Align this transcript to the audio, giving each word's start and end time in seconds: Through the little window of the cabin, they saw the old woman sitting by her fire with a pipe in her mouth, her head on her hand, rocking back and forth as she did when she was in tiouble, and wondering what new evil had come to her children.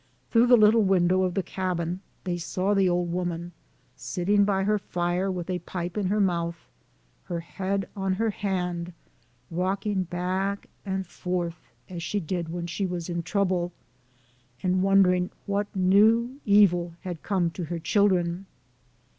Through 0.31 0.47
the 0.47 0.57
little 0.57 0.81
window 0.81 1.21
of 1.21 1.35
the 1.35 1.43
cabin, 1.43 1.99
they 2.23 2.35
saw 2.39 2.73
the 2.73 2.89
old 2.89 3.11
woman 3.11 3.51
sitting 3.95 4.45
by 4.45 4.63
her 4.63 4.79
fire 4.79 5.29
with 5.29 5.47
a 5.47 5.59
pipe 5.59 5.95
in 5.95 6.07
her 6.07 6.19
mouth, 6.19 6.57
her 7.25 7.39
head 7.41 7.87
on 7.95 8.13
her 8.13 8.31
hand, 8.31 8.93
rocking 9.51 10.01
back 10.05 10.65
and 10.83 11.05
forth 11.05 11.61
as 11.87 12.01
she 12.01 12.19
did 12.19 12.49
when 12.49 12.65
she 12.65 12.87
was 12.87 13.09
in 13.09 13.21
tiouble, 13.21 13.73
and 14.63 14.81
wondering 14.81 15.29
what 15.45 15.67
new 15.75 16.39
evil 16.45 16.93
had 17.01 17.21
come 17.21 17.51
to 17.51 17.65
her 17.65 17.77
children. 17.77 18.47